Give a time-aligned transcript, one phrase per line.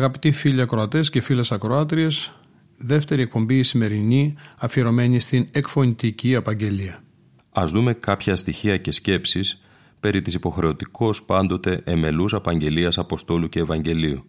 [0.00, 2.32] Αγαπητοί φίλοι ακροατές και φίλες ακροάτριες,
[2.76, 7.02] δεύτερη εκπομπή η σημερινή αφιερωμένη στην εκφωνητική απαγγελία.
[7.50, 9.60] Ας δούμε κάποια στοιχεία και σκέψεις
[10.00, 14.24] περί της υποχρεωτικός πάντοτε εμελούς απαγγελίας Αποστόλου και Ευαγγελίου.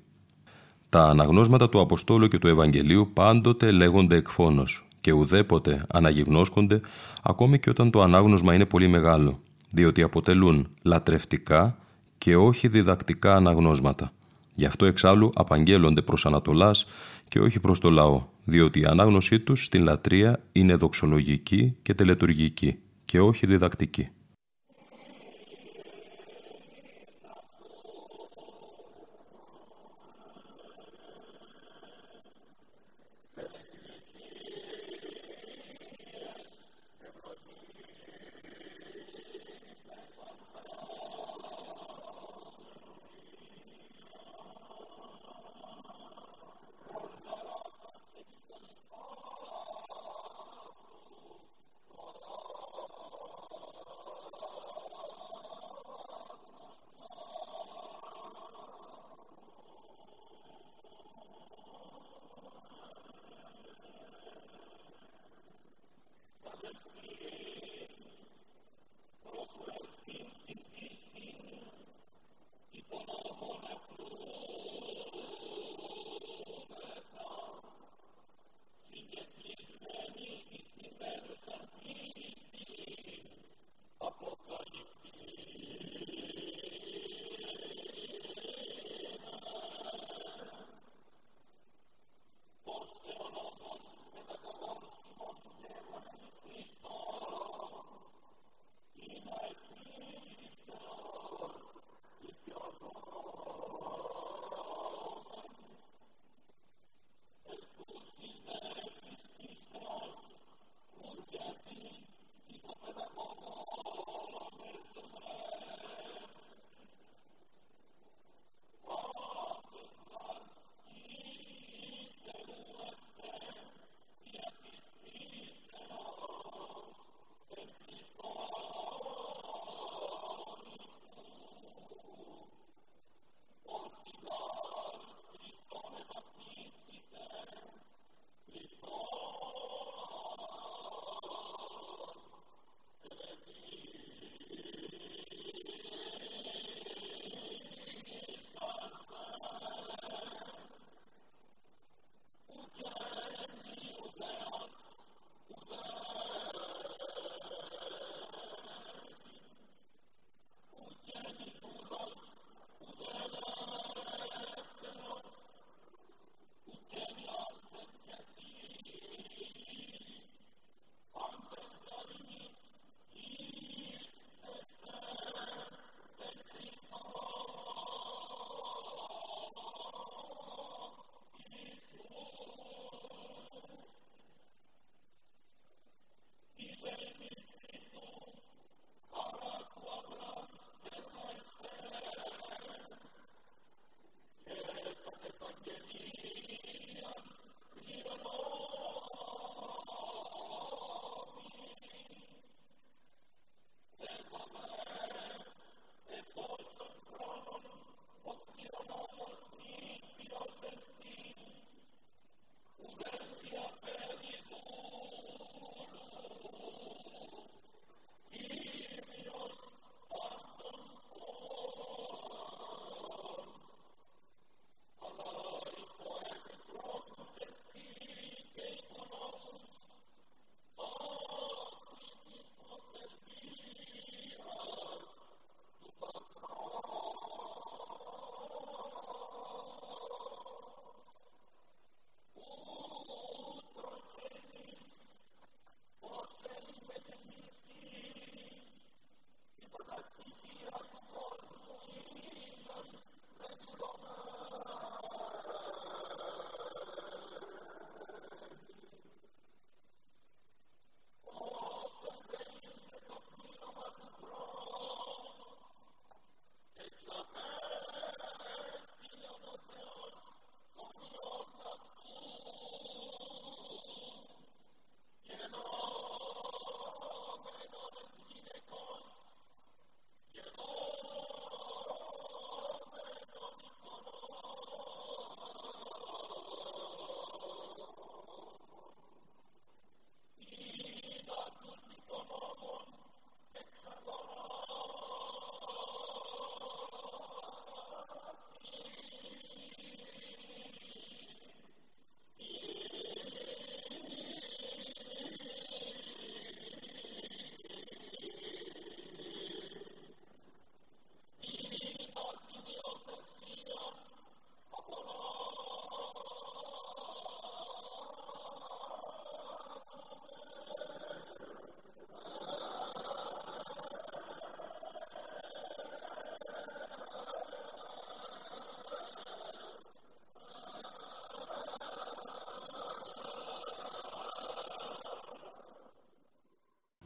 [0.90, 6.82] Τα αναγνώσματα του Αποστόλου και του Ευαγγελίου πάντοτε λέγονται εκφώνος και ουδέποτε αναγυγνώσκονται
[7.23, 11.78] ακόμη και όταν το ανάγνωσμα είναι πολύ μεγάλο, διότι αποτελούν λατρευτικά
[12.17, 14.12] και όχι διδακτικά αναγνώσματα.
[14.62, 16.86] Γι' αυτό εξάλλου απαγγέλλονται προς Ανατολάς
[17.28, 22.80] και όχι προς το λαό, διότι η ανάγνωσή τους στην λατρεία είναι δοξολογική και τελετουργική
[23.06, 24.09] και όχι διδακτική.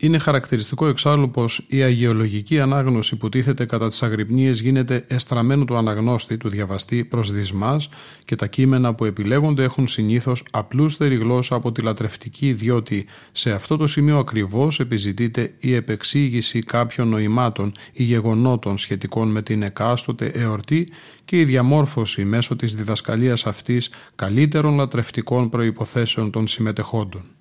[0.05, 5.75] Είναι χαρακτηριστικό εξάλλου πως η αγιολογική ανάγνωση που τίθεται κατά τις αγρυπνίες γίνεται εστραμμένου του
[5.77, 7.89] αναγνώστη, του διαβαστή προς δυσμάς
[8.25, 13.77] και τα κείμενα που επιλέγονται έχουν συνήθως απλούστερη γλώσσα από τη λατρευτική, διότι σε αυτό
[13.77, 20.87] το σημείο ακριβώς επιζητείται η επεξήγηση κάποιων νοημάτων ή γεγονότων σχετικών με την εκάστοτε εορτή
[21.25, 27.34] και η διαμόρφωση μέσω της διδασκαλίας αυτής καλύτερων λατρευτικών προϋποθέσεων των συμμετεχόντων.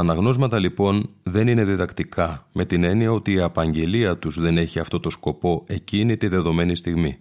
[0.00, 5.00] Αναγνώσματα λοιπόν δεν είναι διδακτικά, με την έννοια ότι η απαγγελία τους δεν έχει αυτό
[5.00, 7.18] το σκοπό εκείνη τη δεδομένη στιγμή,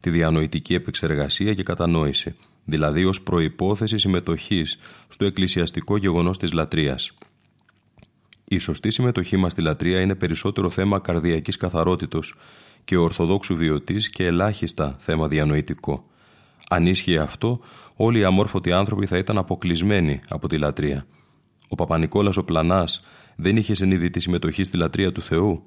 [0.00, 7.12] τη διανοητική επεξεργασία και κατανόηση, δηλαδή ως προϋπόθεση συμμετοχής στο εκκλησιαστικό γεγονός της λατρείας.
[8.44, 12.34] Η σωστή συμμετοχή μας στη λατρεία είναι περισσότερο θέμα καρδιακής καθαρότητος
[12.84, 16.06] και ορθοδόξου βιωτής και ελάχιστα θέμα διανοητικό.
[16.68, 17.60] Αν ίσχυε αυτό,
[17.96, 21.06] όλοι οι αμόρφωτοι άνθρωποι θα ήταν αποκλεισμένοι από τη λατρεία.
[21.68, 23.06] Ο Παπα-Νικόλας ο Πλανάς
[23.36, 25.62] δεν είχε συνειδητή συμμετοχή στη λατρεία του Θεού.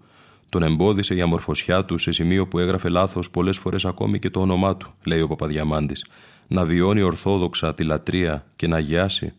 [0.50, 4.39] Τον εμπόδισε η αμορφωσιά του σε σημείο που έγραφε λάθος πολλές φορές ακόμη και το
[4.39, 6.05] όνομά του, λέει ο Παπαδιαμάντης.
[6.48, 9.34] Να βιώνει ορθόδοξα τη λατρεία και να αγιάσει.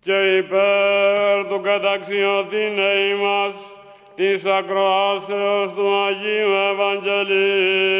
[0.00, 3.54] Και υπέρ του καταξιωθήνε ημάς
[4.14, 7.94] της ακροάσεως του Αγίου Ευαγγελίου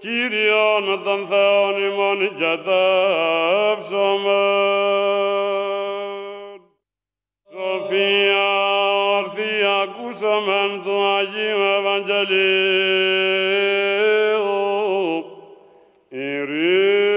[0.00, 4.40] Κύριον των Θεών ημών και τεύσομαι.
[8.00, 8.48] Σοφία
[9.16, 9.52] ορθή
[9.82, 12.20] ακούσαμεν του Αγίου Ευαγγελίου.
[16.08, 17.10] Ειρήνη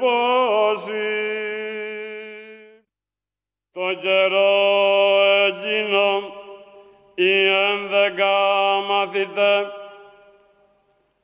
[0.00, 1.10] πόση.
[3.72, 4.54] Το καιρό
[5.46, 6.08] εκείνο
[7.14, 8.40] οι ενδεκά
[8.88, 9.56] μαθητέ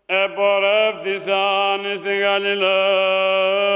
[0.07, 3.69] επορεύθησαν εις την Γαλιλαίαν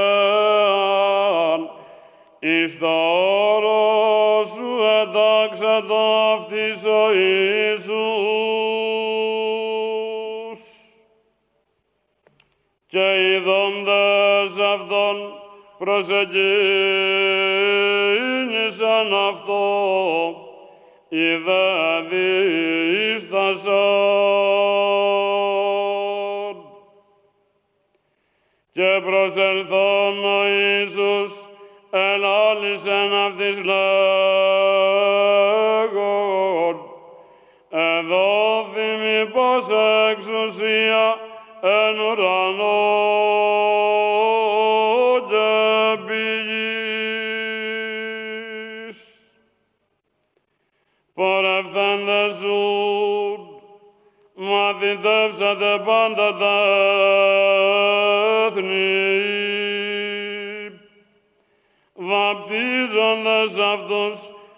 [2.45, 2.87] εις το
[3.55, 6.01] όρος σου εντάξατο
[6.37, 7.79] αυτής ο Ιησούς.
[12.87, 15.33] Και ειδώντες αυτόν
[15.77, 16.33] προσεγγίνησαν
[19.29, 19.65] αυτό
[21.09, 23.53] είδε δίστασαν
[28.71, 31.42] και προσελθόν ο Ιησούς
[31.95, 34.93] ελάλησεν αυτής λέγον
[37.69, 39.65] εδώ θυμή πως
[40.11, 41.17] εξουσία
[41.61, 42.81] εν ουρανό
[45.29, 45.51] και
[46.05, 46.87] πηγής.
[51.13, 53.39] Πορευθέντες ζουν,
[54.35, 56.57] μαθητεύσατε πάντα τα
[58.45, 58.92] έθνη,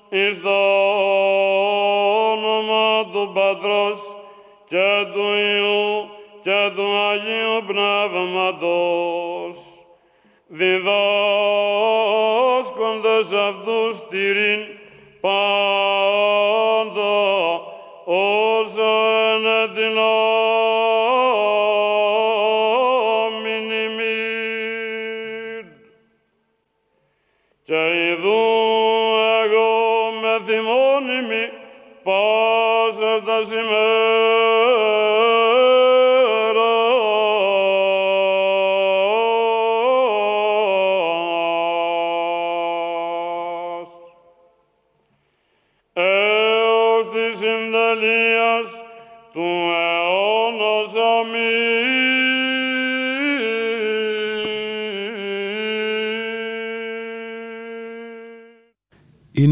[0.10, 0.60] εις το
[2.32, 3.98] όνομα του Πατρός
[4.68, 6.10] και του Υιού
[6.44, 9.58] και του Αγίου Πνεύματος,
[10.48, 10.88] διδάσκοντες
[13.32, 14.62] αυτούς τηρήν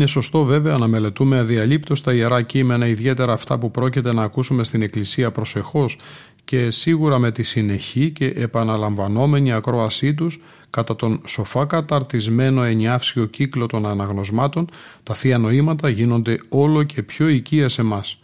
[0.04, 4.64] Είναι σωστό βέβαια να μελετούμε αδιαλείπτως τα ιερά κείμενα, ιδιαίτερα αυτά που πρόκειται να ακούσουμε
[4.64, 5.98] στην Εκκλησία προσεχώς
[6.44, 13.66] και σίγουρα με τη συνεχή και επαναλαμβανόμενη ακρόασή τους κατά τον σοφά καταρτισμένο ενιάυσιο κύκλο
[13.66, 14.70] των αναγνωσμάτων,
[15.04, 18.20] τα θεία νοήματα γίνονται όλο και πιο οικία σε μας.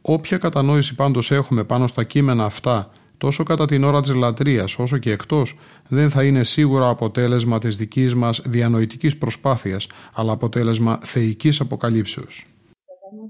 [0.00, 4.98] Όποια κατανόηση πάντως έχουμε πάνω στα κείμενα αυτά, τόσο κατά την ώρα της λατρείας όσο
[4.98, 5.56] και εκτός,
[5.88, 12.44] δεν θα είναι σίγουρα αποτέλεσμα της δικής μας διανοητικής προσπάθειας, αλλά αποτέλεσμα θεϊκής αποκαλύψεως.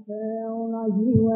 [0.05, 1.29] Θεόν Αγίου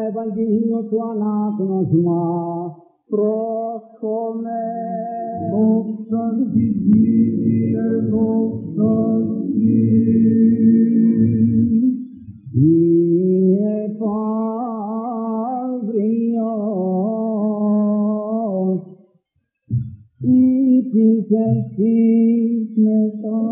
[20.94, 23.42] ήτης εσείς μετά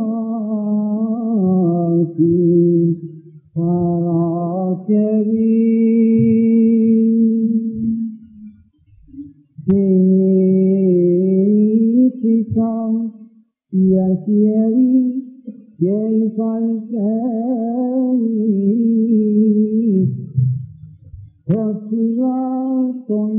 [2.16, 2.96] την
[3.52, 3.82] Παρασκευή.
[12.12, 12.92] Ζήτησαν
[13.70, 15.24] οι αρχιερείς
[15.76, 17.62] και οι Φαρισαίοι
[21.44, 22.42] προσφυγά
[23.06, 23.30] τον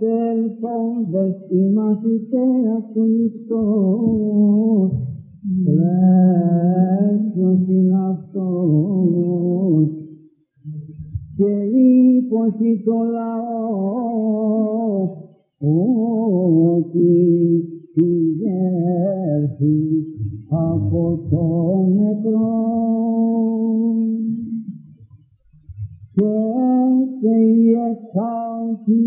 [0.00, 4.90] μήπως ελθόντες οι μαθητές του Χριστός
[5.64, 9.88] πλέσιος είναι αυτός
[11.36, 11.52] και
[12.16, 13.58] ύπωση το λαό
[16.76, 17.12] ότι
[17.94, 19.78] πηγέρ έρθει
[20.48, 21.44] από το
[21.94, 22.58] νεκρό
[26.18, 26.24] και
[27.20, 29.02] σε η εξάλτη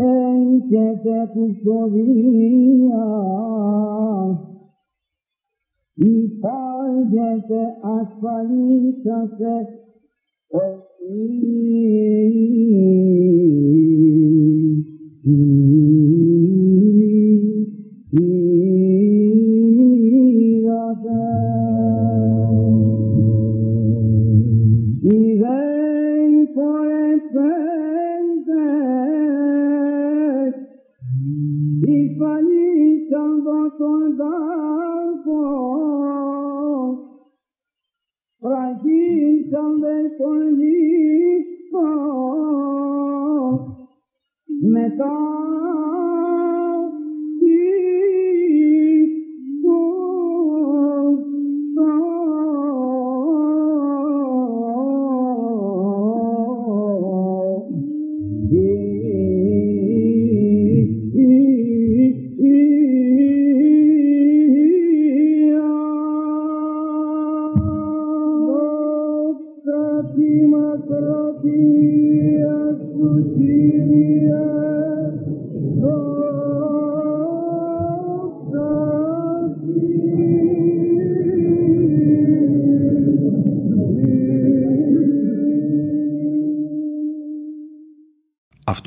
[0.00, 2.98] أنكتت الصبيعة
[6.02, 7.50] إفعجت
[7.84, 8.94] أصلي
[10.54, 11.88] وإيه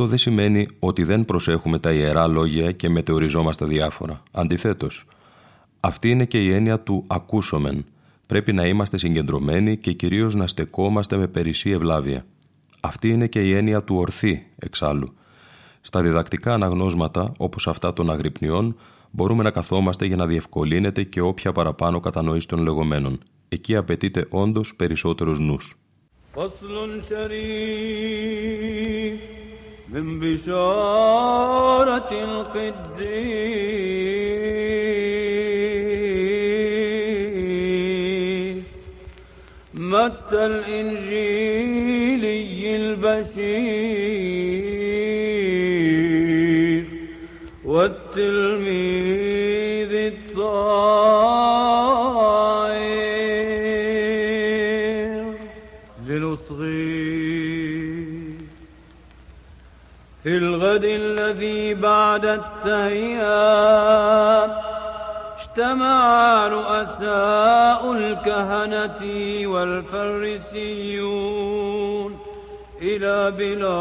[0.01, 4.23] Αυτό δεν σημαίνει ότι δεν προσέχουμε τα ιερά λόγια και μετεωριζόμαστε διάφορα.
[4.33, 5.05] Αντιθέτως,
[5.79, 7.85] αυτή είναι και η έννοια του ακούσομεν.
[8.25, 12.25] Πρέπει να είμαστε συγκεντρωμένοι και κυρίως να στεκόμαστε με περισσή ευλάβεια.
[12.79, 15.13] Αυτή είναι και η έννοια του ορθή, εξάλλου.
[15.81, 18.75] Στα διδακτικά αναγνώσματα, όπως αυτά των αγρυπνιών,
[19.11, 23.19] μπορούμε να καθόμαστε για να διευκολύνεται και όποια παραπάνω κατανόηση των λεγόμενων.
[23.49, 25.75] Εκεί απαιτείται όντως περισσότερος νους.
[29.91, 32.71] من بشارة القديس.
[39.73, 41.56] متى الإنجيلي
[42.75, 43.82] البشير
[47.65, 49.20] والتلميذ
[61.32, 63.32] الذي بعد التهيئة
[65.39, 69.02] اجتمع رؤساء الكهنة
[69.48, 70.91] والفريسيون
[72.82, 73.74] إلى بيلاطس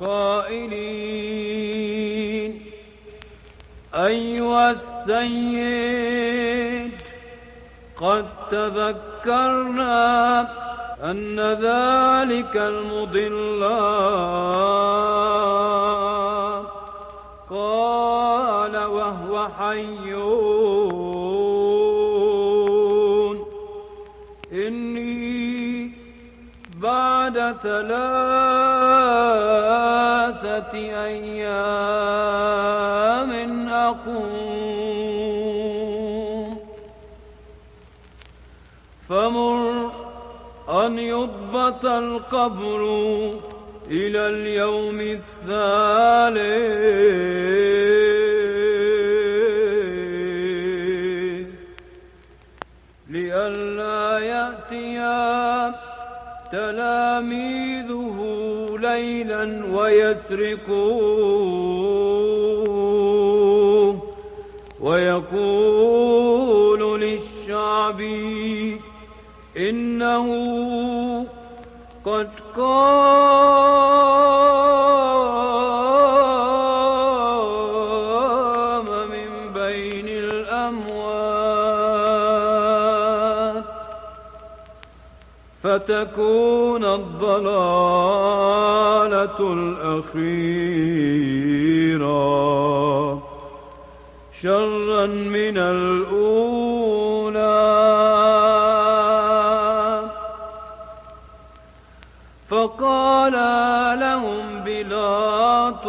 [0.00, 1.02] قائلين
[3.94, 6.28] أيها السيد
[8.00, 9.88] قد تذكرنا
[11.02, 13.62] أن ذلك المضل.
[17.50, 20.14] قال وهو حي
[24.52, 25.92] إني
[26.82, 27.98] بعد ثلاثة
[31.04, 32.08] أيام
[33.68, 34.47] أقوم
[41.58, 42.82] يضبط القبر
[43.90, 46.38] إلى اليوم الثالث.
[53.10, 54.98] لئلا يأتي
[56.52, 58.16] تلاميذه
[58.80, 60.78] ليلا ويسرقوه.
[64.80, 66.20] ويقول
[67.00, 68.00] للشعب
[69.56, 70.26] إنه
[72.04, 72.28] قد
[77.98, 80.88] قام من بين الأموات
[85.62, 87.38] فتكون الضلالة
[89.52, 90.98] الأخيرة
[94.42, 96.17] شرا من الأولى
[103.28, 105.88] ولا لهم بلاطوس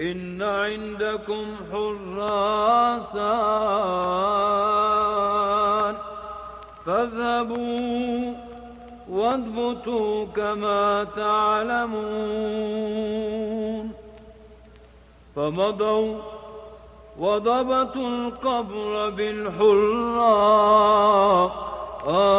[0.00, 2.74] إن عندكم حراسان
[6.86, 8.34] فاذهبوا
[9.10, 12.28] واضبطوا كما تعلمون.
[15.36, 16.16] فمضوا
[17.18, 20.28] وضبطوا القبر بالحراس
[22.10, 22.38] oh.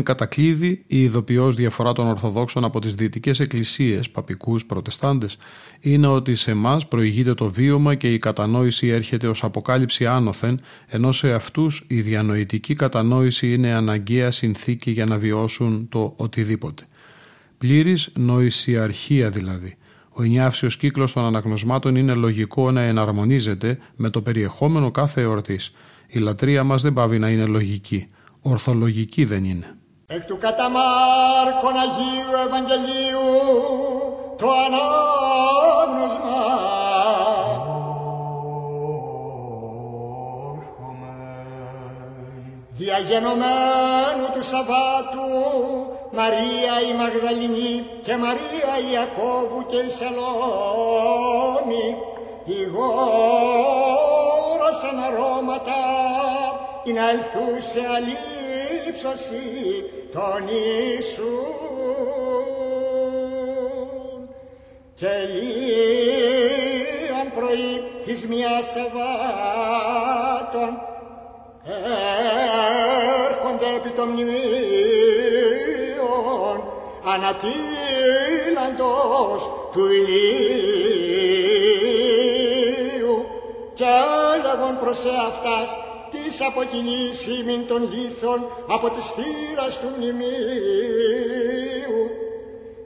[0.00, 5.26] Εν κατακλείδη, η ειδοποιώ διαφορά των Ορθοδόξων από τι δυτικέ εκκλησίε, παπικού, προτεστάντε,
[5.80, 11.12] είναι ότι σε εμά προηγείται το βίωμα και η κατανόηση έρχεται ω αποκάλυψη άνωθεν, ενώ
[11.12, 16.86] σε αυτού η διανοητική κατανόηση είναι αναγκαία συνθήκη για να βιώσουν το οτιδήποτε.
[17.58, 19.76] Πλήρη νοησιαρχία δηλαδή.
[20.10, 25.60] Ο ενιάυσιο κύκλο των αναγνωσμάτων είναι λογικό να εναρμονίζεται με το περιεχόμενο κάθε εορτή.
[26.06, 28.08] Η λατρεία μα δεν πάβει να είναι λογική.
[28.40, 29.74] Ορθολογική δεν είναι.
[30.12, 33.28] Εκ του κατά Μάρκον Αγίου Ευαγγελίου
[34.36, 36.40] το ανάγνωσμα.
[42.70, 45.28] Διαγενομένου του Σαββάτου
[46.12, 51.86] Μαρία η Μαγδαληνή και Μαρία η Ιακώβου και η Σαλόμη
[52.44, 52.88] ηγόρασαν
[55.06, 55.82] αρώματα
[56.84, 57.80] ή να ελθούσε
[59.04, 61.58] αλήψωση των Ιησούν.
[64.94, 66.48] Και λίαν
[67.34, 69.10] πρωί της μιας Σαββάτων
[73.26, 74.36] έρχονται επί των μνημείων
[77.14, 77.50] ανατίλαντος
[79.72, 80.30] του ηλίου
[83.74, 83.84] και
[84.36, 85.78] έλεγον προς εαυτάς
[86.30, 90.30] της αποκοινής ημιν των λίθων από της θύρας του μνημείου.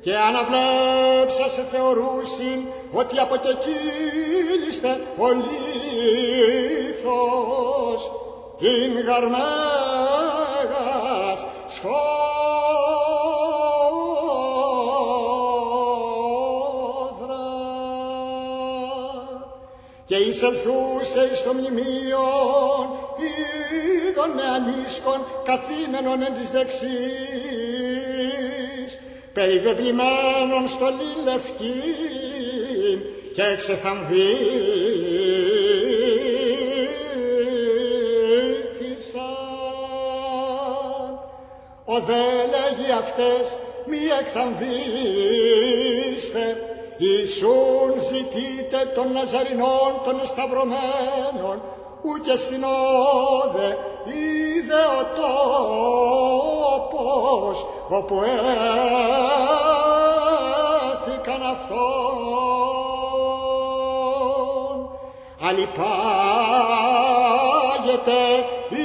[0.00, 5.60] Και αναβλέψασε θεωρούσιν ότι αποκεκύλιστε ο λίθος.
[8.58, 9.46] Ειν γαρμέγας
[11.66, 12.33] σφόδρα
[20.06, 22.86] και εισελθούσες εις το μνημείον
[23.24, 26.84] είδον με ανίσκον καθήμενον εν της δεξής
[29.32, 31.82] περιβεβλημένον στολή λευκή
[33.34, 34.54] και εξεθαμβήθησαν.
[41.84, 42.22] Ο δε
[42.54, 44.74] λέγει αυτές μη εκθαμβήστε
[46.96, 51.62] Ιησούν ζητείτε των Ναζαρινών των εσταυρωμένων
[52.02, 55.04] ούτε στην όδε είδε ο
[56.90, 58.22] τόπος όπου
[60.94, 61.84] έθηκαν αυτόν.
[65.48, 65.78] Αλυπάγεται,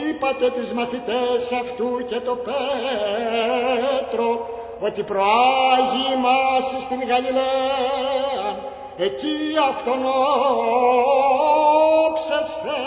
[0.10, 4.30] είπατε τις μαθητές αυτού και το Πέτρο,
[4.80, 8.60] ότι προάγει μας στην Γαλιλαία,
[8.98, 9.38] εκεί
[9.70, 10.00] αυτόν
[12.08, 12.80] όψεστε,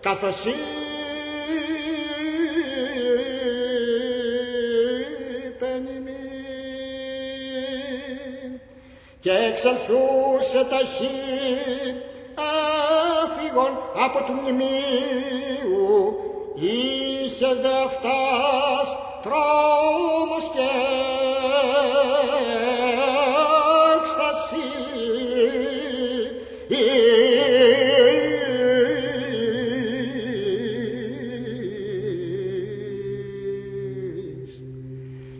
[0.00, 0.56] καθώς είπεν
[5.96, 6.22] ημίν.
[9.20, 11.06] και εξελθούσε ταχύ
[13.24, 16.16] έφυγον από του μνημείου
[17.32, 20.68] είχε δε αυτάς τρόμος και
[23.96, 24.66] έκσταση.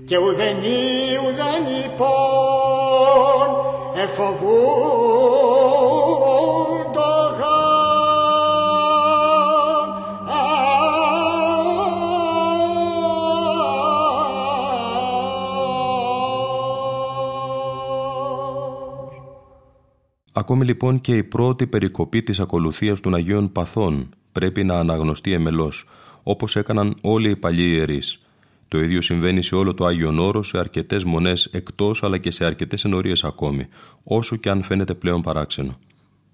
[0.07, 3.48] Και ουδενή ουδενή πόν
[4.02, 5.12] εφοβούν
[20.53, 25.85] Ακόμη λοιπόν και η πρώτη περικοπή της ακολουθίας των Αγίων Παθών πρέπει να αναγνωστεί εμελώς,
[26.23, 28.23] όπως έκαναν όλοι οι παλιοί ιερείς.
[28.69, 32.45] Το ίδιο συμβαίνει σε όλο το Άγιον Όρος, σε αρκετές μονές εκτός αλλά και σε
[32.45, 33.67] αρκετές ενορίες ακόμη,
[34.05, 35.79] όσο και αν φαίνεται πλέον παράξενο.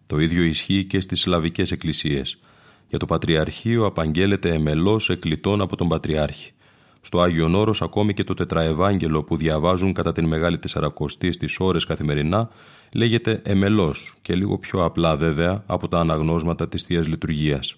[0.06, 2.38] Το ίδιο ισχύει και στις Σλαβικές εκκλησίες.
[2.88, 6.52] Για το Πατριαρχείο απαγγέλλεται εμελώς εκλητών από τον Πατριάρχη.
[7.00, 11.84] Στο Άγιο Όρος ακόμη και το τετραευάγγελο που διαβάζουν κατά την Μεγάλη Τεσσαρακοστή στις ώρες
[11.84, 12.50] καθημερινά
[12.94, 17.76] λέγεται εμελός και λίγο πιο απλά βέβαια από τα αναγνώσματα της Θείας Λειτουργίας.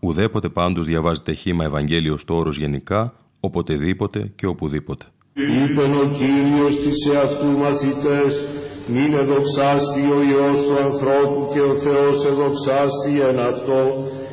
[0.00, 5.04] Ουδέποτε πάντως διαβάζεται χήμα Ευαγγέλιος στο όρος γενικά, οποτεδήποτε και οπουδήποτε.
[5.34, 8.48] Είπεν ο Κύριος της εαυτού μαθητές,
[8.88, 13.80] μην εδοξάστη ο Υιός του ανθρώπου και ο Θεός εδοξάστη εν αυτό,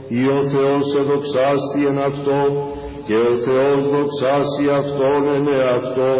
[0.07, 2.41] ή ο Θεός εδοξάστη εν αυτό,
[3.07, 6.11] και ο Θεός δοξάσει Αυτόν εν εαυτό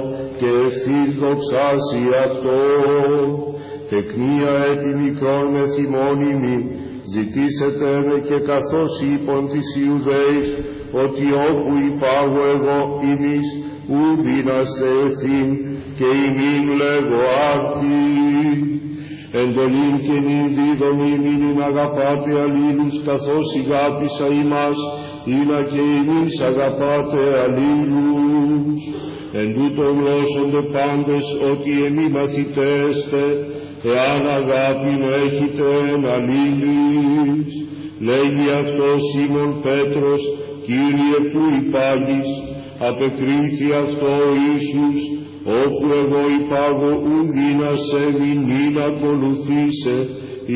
[0.42, 2.60] και ευθύς δοξάσει Αυτό.
[3.90, 6.58] Τεκνία έτη μικρόν μεθυμόνιμη,
[7.14, 10.48] ζητήσετε με και καθώς είπον της Ιουδαίης,
[11.04, 12.80] ότι όπου υπάγω εγώ
[13.12, 13.48] ημείς,
[13.92, 15.50] ου δίναστε ευθύν,
[15.98, 17.20] και ημίν λέγω
[17.52, 18.00] άρτη.
[19.42, 24.80] Εντολήν και νυν δίδομη μην αγαπάτε αλλήλους καθώς ηγάπησα ημάς,
[25.26, 29.11] είναι και εμείς αγαπάτε αλλήλους.
[29.34, 33.24] Εν τούτο γλώσσονται πάντες ότι εμεί μαθητέστε,
[33.94, 34.94] εάν αγάπη
[35.26, 37.52] έχετε εν αλλήλους.
[38.00, 40.22] Λέγει αυτός Σίμων Πέτρος,
[40.66, 42.30] Κύριε που υπάγεις,
[42.90, 45.02] απεκρίθη αυτό ο Ιησούς,
[45.64, 48.04] όπου εγώ υπάγω ουδίνα σε
[48.48, 49.98] μην ακολουθήσε,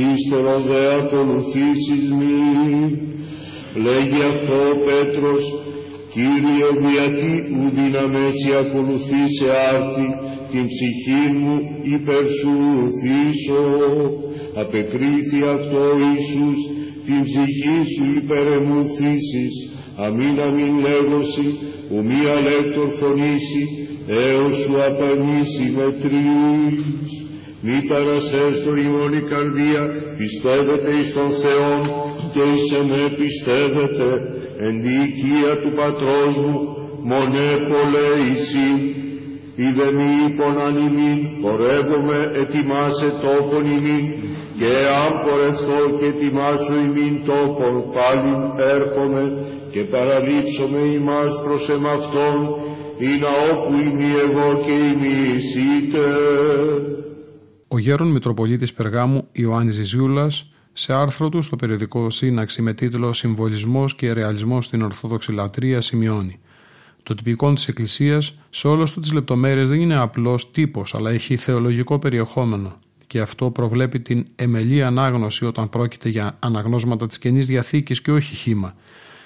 [0.09, 2.89] ύστερο δε ακολουθήσεις μην.
[3.85, 5.43] Λέγει αυτό ο Πέτρος,
[6.15, 10.07] Κύριε γιατί ουδίνα μέση ακολουθήσε άρτη,
[10.51, 11.55] την ψυχή μου
[11.95, 12.55] υπερ σου
[12.99, 13.63] θύσω.
[14.63, 16.59] Απεκρίθη αυτό ο Ιησούς,
[17.05, 19.53] την ψυχή σου υπερ εμού θύσεις,
[20.05, 21.47] αμήν αμήν λέγωση,
[21.91, 23.63] ου μία λέκτορ φωνήσει,
[24.07, 27.09] έως σου απανήσει με τρεις.
[27.65, 29.83] Μη παρασέστο ημών η καρδία,
[30.17, 31.83] πιστεύετε εις τον Θεόν
[32.33, 34.07] και εις εμέ πιστεύετε,
[34.57, 36.55] εν τη οικία του πατρός μου,
[37.11, 38.69] μονέ πολλέ εσύ.
[39.55, 44.05] Είδε μη είπον αν ημίν, πορεύομαι ετοιμάσε τόπον ημίν,
[44.59, 48.31] και αν πορευθώ και ετοιμάσω ημίν τόπον, πάλι
[48.75, 49.23] έρχομαι
[49.71, 52.37] και παραλείψομαι ημάς προς εμαυτόν,
[53.07, 56.07] ή να όπου είμαι εγώ και είμαι εσύτε.
[57.67, 63.95] Ο γέρον Μητροπολίτης Περγάμου Ιωάννης Ζιζιούλας σε άρθρο του στο περιοδικό Σύναξη με τίτλο «Συμβολισμός
[63.95, 66.39] και ρεαλισμός στην Ορθόδοξη Λατρεία» σημειώνει
[67.03, 71.37] το τυπικό της Εκκλησίας σε όλες του τις λεπτομέρειες δεν είναι απλός τύπος αλλά έχει
[71.37, 78.01] θεολογικό περιεχόμενο και αυτό προβλέπει την εμελή ανάγνωση όταν πρόκειται για αναγνώσματα της Καινής Διαθήκης
[78.01, 78.75] και όχι χήμα.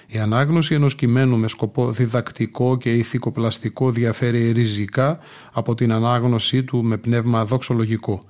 [0.07, 5.19] Η ανάγνωση ενός κειμένου με σκοπό διδακτικό και ηθικοπλαστικό διαφέρει ριζικά
[5.51, 8.23] από την ανάγνωσή του με πνεύμα δοξολογικό.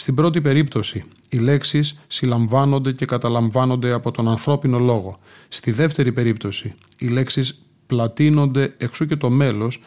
[0.00, 5.18] Στην πρώτη περίπτωση, οι λέξεις συλλαμβάνονται και καταλαμβάνονται από τον ανθρώπινο λόγο.
[5.48, 9.80] Στη δεύτερη περίπτωση, οι λέξεις πλατείνονται εξού και το μέλος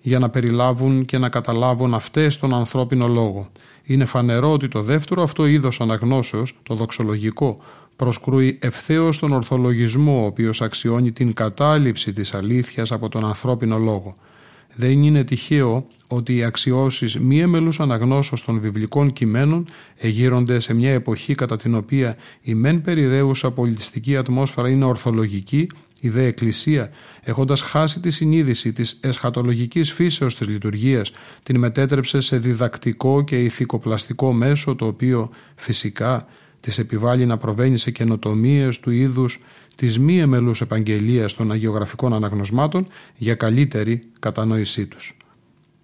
[0.00, 3.50] για να περιλάβουν και να καταλάβουν αυτές τον ανθρώπινο λόγο.
[3.82, 7.58] Είναι φανερό ότι το δεύτερο αυτό είδος αναγνώσεως, το δοξολογικό,
[7.96, 14.16] προσκρούει ευθέως τον ορθολογισμό, ο οποίος αξιώνει την κατάληψη της αλήθειας από τον ανθρώπινο λόγο.
[14.74, 20.92] Δεν είναι τυχαίο ότι οι αξιώσεις μη εμελούς αναγνώσεως των βιβλικών κειμένων εγείρονται σε μια
[20.92, 25.66] εποχή κατά την οποία η μεν περιραίουσα πολιτιστική ατμόσφαιρα είναι ορθολογική,
[26.00, 26.90] η δε εκκλησία,
[27.22, 34.32] έχοντας χάσει τη συνείδηση της εσχατολογικής φύσεως της λειτουργίας, την μετέτρεψε σε διδακτικό και ηθικοπλαστικό
[34.32, 36.26] μέσο το οποίο φυσικά
[36.60, 39.38] της επιβάλλει να προβαίνει σε καινοτομίες του είδους
[39.76, 45.16] της μη εμελούς επαγγελίας των αγιογραφικών αναγνωσμάτων για καλύτερη κατανόησή τους.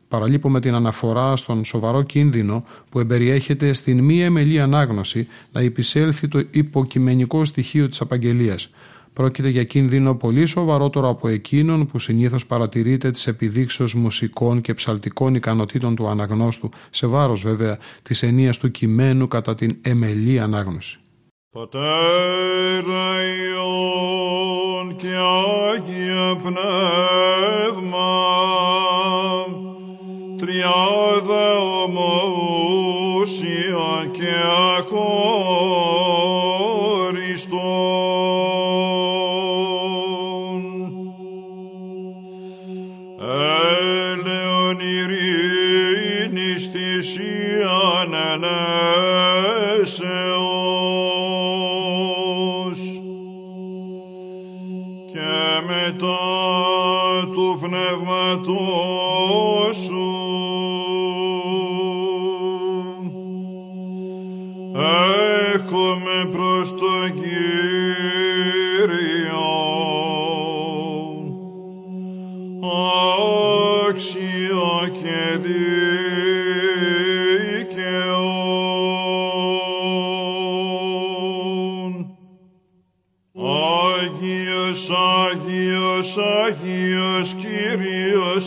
[0.09, 6.43] Παραλείπουμε την αναφορά στον σοβαρό κίνδυνο που εμπεριέχεται στην μη εμελή ανάγνωση να υπησέλθει το
[6.51, 8.71] υποκειμενικό στοιχείο της απαγγελίας,
[9.19, 15.35] Πρόκειται για κίνδυνο πολύ σοβαρότερο από εκείνον που συνήθως παρατηρείται της επιδείξεως μουσικών και ψαλτικών
[15.35, 20.99] ικανοτήτων του αναγνώστου, σε βάρος βέβαια της ενίας του κειμένου κατά την εμελή ανάγνωση.
[21.51, 25.15] Πατέρα Υιόν και
[25.71, 28.09] Άγια Πνεύμα,
[30.39, 33.31] τριάδα ομόσια
[34.13, 34.37] και
[34.89, 35.78] σου.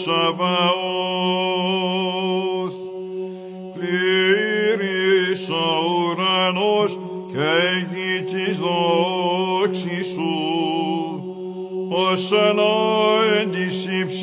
[0.04, 0.66] Σαβαώθ,
[3.74, 5.54] πλήρης ο
[5.90, 6.92] ουρανός
[7.32, 10.36] και η γη της δόξης σου,
[11.90, 14.22] ως εν της υψίστης.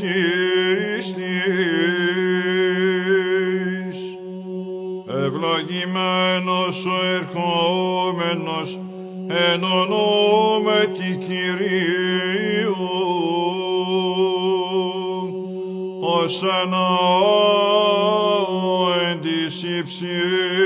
[5.06, 8.78] Ευλογημένος ο ερχόμενος
[9.28, 12.74] εν ονόματι Κυρίου,
[16.28, 16.42] ως
[19.10, 20.57] εν της υψίστης.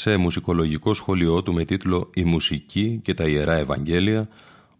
[0.00, 4.28] Σε μουσικολογικό σχολείο του με τίτλο «Η μουσική και τα Ιερά Ευαγγέλια»,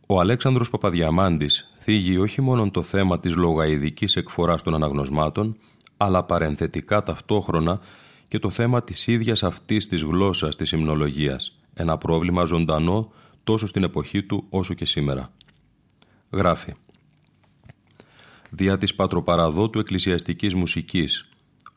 [0.06, 5.56] ο Αλέξανδρος Παπαδιαμάντης θίγει όχι μόνο το θέμα της λογαειδικής εκφοράς των αναγνωσμάτων,
[5.96, 7.80] αλλά παρενθετικά ταυτόχρονα
[8.28, 13.12] και το θέμα της ίδιας αυτής της γλώσσας της υμνολογίας, ένα πρόβλημα ζωντανό
[13.44, 15.32] τόσο στην εποχή του όσο και σήμερα.
[16.30, 16.72] Γράφει
[18.50, 21.28] «Δια της πατροπαραδότου εκκλησιαστικής μουσικής,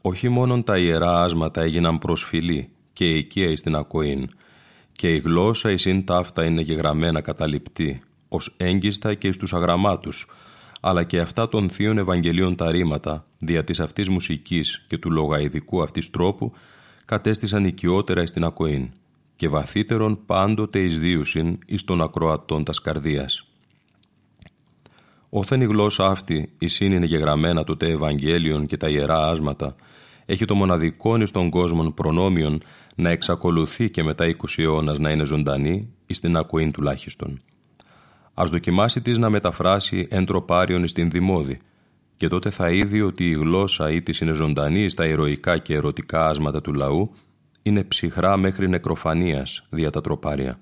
[0.01, 4.29] όχι μόνον τα ιερά άσματα έγιναν προσφυλή και οικία εις την ακοήν,
[4.91, 10.27] και η γλώσσα εις ταύτα είναι γεγραμμένα καταληπτή, ως έγκυστα και εις τους αγραμμάτους,
[10.81, 15.81] αλλά και αυτά των θείων Ευαγγελίων τα ρήματα, δια της αυτής μουσικής και του λογαειδικού
[15.81, 16.53] αυτής τρόπου,
[17.05, 18.89] κατέστησαν οικειότερα εις την ακοήν,
[19.35, 23.47] και βαθύτερον πάντοτε εις δίουσιν εις των ακροατών τας καρδίας.
[25.29, 29.75] Όθεν η γλώσσα αυτή εισήν είναι γεγραμμένα το τε Ευαγγέλιον και τα ιερά άσματα,
[30.25, 32.61] έχει το μοναδικό εις των κόσμων προνόμιον
[32.95, 37.41] να εξακολουθεί και μετά 20 αιώνας να είναι ζωντανή εις την ακοήν τουλάχιστον.
[38.33, 41.59] Ας δοκιμάσει της να μεταφράσει εν τροπάριον εις την δημόδη
[42.17, 46.27] και τότε θα είδει ότι η γλώσσα ή της είναι ζωντανή στα ηρωικά και ερωτικά
[46.27, 47.11] άσματα του λαού
[47.61, 50.59] είναι ψυχρά μέχρι νεκροφανίας δια τα τροπάρια.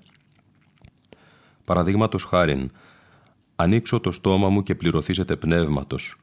[1.64, 2.70] Παραδείγματος χάριν,
[3.56, 6.16] ανοίξω το στόμα μου και πληρωθήσετε πνεύματος.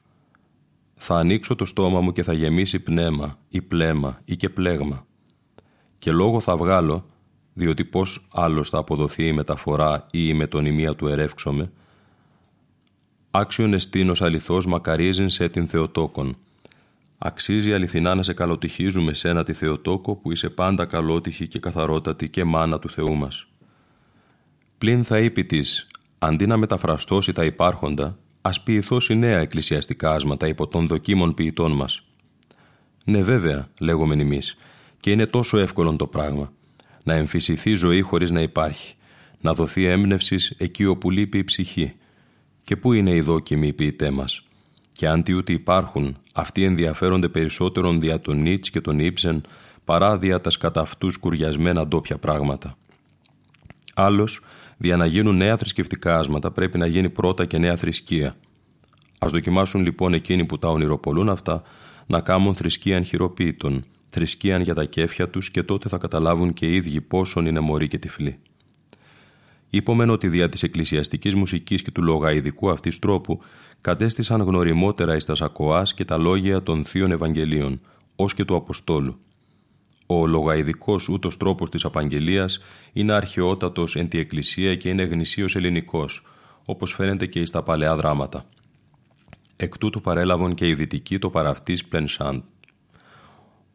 [0.96, 5.06] Θα ανοίξω το στόμα μου και θα γεμίσει πνεύμα ή πλέμα ή και πλέγμα.
[6.00, 7.06] Και λόγο θα βγάλω,
[7.54, 11.72] διότι πώς άλλος θα αποδοθεί η μεταφορά ή η μετωνυμία του ερεύξομαι,
[13.32, 16.38] άξιον εστίνος αληθώς μακαρίζειν σε την Θεοτόκον.
[17.18, 22.44] Αξίζει αληθινά να σε καλοτυχίζουμε σένα τη Θεοτόκο που είσαι πάντα καλότυχη και καθαρότατη και
[22.44, 23.48] μάνα του Θεού μας.
[24.78, 25.88] Πλην θα είπε της,
[26.20, 32.04] αντί να μεταφραστώσει τα υπάρχοντα, ας ποιηθώσει νέα εκκλησιαστικά άσματα υπό των δοκίμων ποιητών μας.
[33.06, 34.58] Ναι βέβαια, λέγομεν εμείς,
[35.00, 36.52] και είναι τόσο εύκολο το πράγμα.
[37.04, 38.96] Να εμφυσιθεί ζωή χωρίς να υπάρχει,
[39.42, 41.94] να δοθεί έμπνευσης εκεί όπου λείπει η ψυχή.
[42.64, 44.44] Και πού είναι οι δόκιμοι οι ποιητέ μας;
[44.92, 49.44] Και αν τι ούτε υπάρχουν, αυτοί ενδιαφέρονται περισσότερον δια τον Νίτς και τον Ήψεν
[49.86, 52.78] παρά δια τας κατά αυτούς κουριασμένα ντόπια πράγματα.
[53.94, 54.42] Άλλος,
[54.78, 58.36] δια να γίνουν νέα θρησκευτικά άσματα πρέπει να γίνει πρώτα και νέα θρησκεία.
[59.20, 61.62] Ας δοκιμάσουν λοιπόν εκείνοι που τα ονειροπολούν αυτά
[62.06, 66.76] να κάνουν θρησκείαν χειροποίητον, θρησκείαν για τα κέφια τους και τότε θα καταλάβουν και οι
[66.76, 68.40] ίδιοι πόσον είναι μωροί και τυφλοί.
[69.70, 73.42] Είπομεν ότι δια της εκκλησιαστικής μουσικής και του λογαειδικού αυτής τρόπου
[73.82, 77.82] κατέστησαν γνωριμότερα εις τα σακοάς και τα λόγια των θείων Ευαγγελίων,
[78.16, 79.20] ως και του Αποστόλου.
[80.06, 82.60] Ο λογαειδικός ούτως τρόπος της απαγγελίας
[82.94, 86.24] είναι αρχαιότατος εν τη εκκλησία και είναι γνησίως ελληνικός,
[86.66, 88.46] όπως φαίνεται και στα παλαιά δράματα.
[89.56, 92.42] Εκ τούτου παρέλαβον και οι δυτικοί το παραυτής πλενσάντ.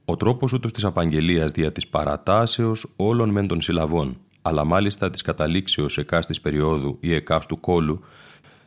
[0.04, 5.22] Ο τρόπος ούτως της απαγγελίας δια της παρατάσεως όλων μεν των συλλαβών, αλλά μάλιστα της
[5.22, 8.00] καταλήξεως εκάστης περίοδου ή εκάστου κόλου,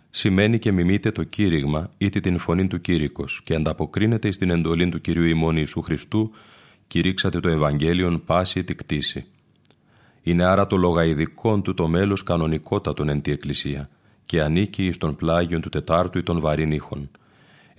[0.09, 5.01] σημαίνει και μιμείται το κήρυγμα ή την φωνή του κήρυκος και ανταποκρίνεται στην εντολή του
[5.01, 6.31] Κυρίου ημών Ιησού Χριστού
[6.87, 9.25] «Κηρύξατε το Ευαγγέλιον πάση τη κτήση».
[10.21, 13.89] Είναι άρα το λογαειδικόν του το μέλος κανονικότατον εν τη Εκκλησία
[14.25, 17.09] και ανήκει στον πλάγιον του Τετάρτου ή των βαρύν ήχων.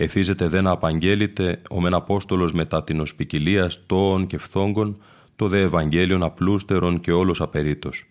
[0.01, 5.03] Εθίζεται δε να απαγγέλεται ο μεν Απόστολος μετά την οσπικιλία στόων και φθόγκων
[5.37, 8.05] το δε Ευαγγέλιον απλούστερον και όλος απερίτως.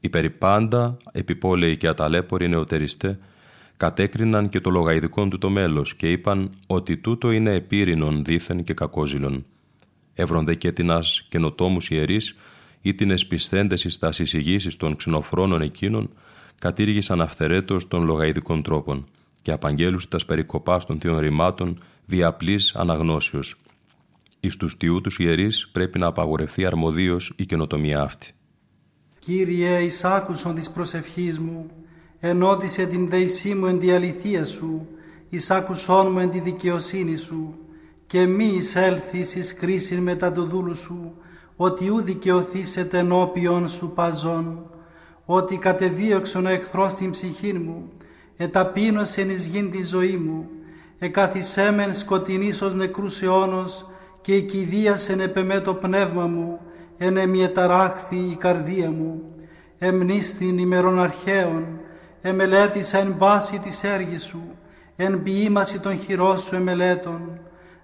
[0.00, 3.18] Οι περιπάντα, επιπόλαιοι και αταλέποροι νεοτεριστέ,
[3.76, 8.74] κατέκριναν και το λογαειδικόν του το μέλος και είπαν ότι τούτο είναι επίρρηνον δίθεν και
[8.74, 9.46] κακόζηλον.
[10.14, 12.36] Έβρον δε και τεινάς καινοτόμους ιερείς
[12.80, 16.10] ή την εσπισθέντες εις τας εισηγήσεις των ξενοφρόνων εκείνων,
[16.58, 19.06] κατήργησαν αυθερέτως των λογαειδικών τρόπων
[19.42, 23.60] και απαγγέλουσι τας περικοπάς των θείων ρημάτων διαπλής αναγνώσεως.
[24.40, 28.32] Εις τους τιού τους ιερείς πρέπει να απαγορευτεί αρμοδίως η καινοτομία αυτή.
[29.18, 31.70] Κύριε, εις άκουσον της προσευχής μου,
[32.20, 34.86] ενώτισε την δεησή μου εν τη αληθεία σου,
[35.28, 37.54] εις άκουσόν μου εν τη δικαιοσύνη σου,
[38.06, 41.14] και μη εισέλθεις εις κρίσιν μετά του δούλου σου,
[41.56, 44.70] ότι ου δικαιωθήσετε ενώπιον σου παζών,
[45.24, 47.88] ότι κατεδίωξον ο εχθρός την ψυχή μου,
[48.42, 50.48] εταπείνωσεν εις γην τη ζωή μου,
[50.98, 53.86] εκαθισέμεν σκοτεινής ως νεκρούς αιώνος
[54.20, 56.60] και εκειδίασεν επεμέ το πνεύμα μου,
[56.98, 59.22] εν εμιεταράχθη η καρδία μου,
[59.78, 61.66] εμνίστην ημερών αρχαίων,
[62.20, 64.42] εμελέτησα εν πάση της έργης σου,
[64.96, 67.40] εν ποιήμαση των χειρών σου εμελέτων,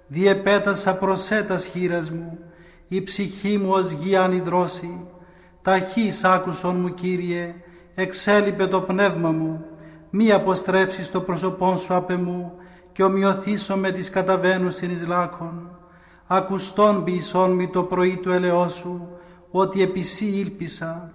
[0.07, 2.38] διεπέτασα προσέτας χείρας μου,
[2.88, 5.00] η ψυχή μου ως γη ανιδρώση,
[5.62, 7.54] ταχύς άκουσον μου Κύριε,
[7.94, 9.64] εξέλιπε το πνεύμα μου,
[10.11, 12.52] μη αποστρέψεις το πρόσωπόν σου απ' εμού
[12.92, 15.70] και ομοιωθήσω με τις καταβαίνουσιν εις λάκων.
[16.26, 19.09] Ακουστόν ποιησόν μη το πρωί του ελαιός σου,
[19.50, 21.11] ότι επισή ήλπισα.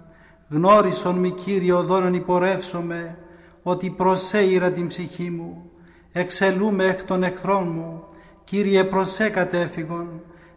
[0.48, 3.18] Γνώρισον μη Κύριε οδόν υπορεύσομαι,
[3.62, 5.70] ότι προσέειρα την ψυχή μου.
[6.12, 8.02] Εξελούμε εκ των εχθρών μου,
[8.44, 10.08] Κύριε προσέ κατέφυγον.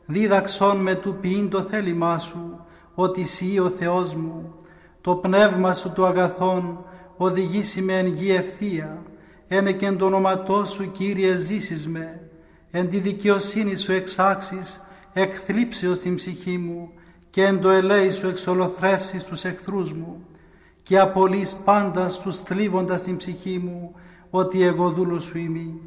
[0.06, 2.66] Δίδαξον με του ποιήν το θέλημά σου,
[2.96, 4.54] ότι σύ ο Θεός μου.
[5.02, 6.86] Το πνεύμα σου του αγαθών,
[7.18, 9.04] οδηγήσει με εν γη ευθεία,
[9.48, 12.30] ένε και εν το όνοματό σου Κύριε ζήσεις με,
[12.72, 14.82] εν τη δικαιοσύνη σου εξάξεις,
[15.14, 16.92] εκθλίψεως την ψυχή μου.
[17.30, 20.26] Και εν το ελέη σου εξολοθρεύσεις τους εχθρούς μου.
[20.84, 23.96] Και απολύς πάντα τους θλίβοντας την ψυχή μου
[24.30, 25.80] ότι εγώ δούλος σου είμαι.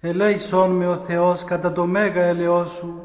[0.00, 3.02] Ελέησόν με ο Θεός κατά το μέγα ελαιό σου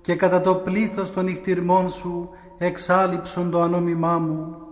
[0.00, 4.67] και κατά το πλήθος των νυχτυρμών σου εξάλληψον το ανώμημά μου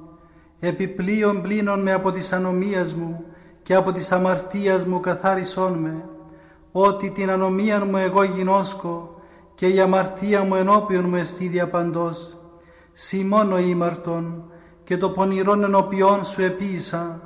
[0.60, 3.24] επιπλέον πλήνων με από τις ανομίας μου
[3.62, 6.04] και από τις αμαρτίας μου καθάρισόν με,
[6.72, 9.20] ότι την ανομία μου εγώ γινώσκω
[9.54, 12.36] και η αμαρτία μου ενώπιον μου εστί διαπαντός.
[12.92, 14.44] Σι μόνο ήμαρτον
[14.84, 17.20] και το πονηρόν ενώπιόν σου επίησα,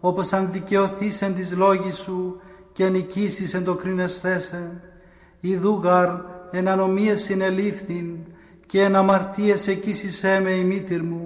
[0.00, 2.40] όπως αν δικαιωθείς εν της λόγης σου
[2.72, 4.80] και νικήσεις εν το κρίνεσθέσε.
[5.40, 6.08] Ιδούγαρ
[6.50, 8.16] εν ανομίες συνελήφθην
[8.66, 11.25] και εν αμαρτίες εκείσισέ με η μήτυρ μου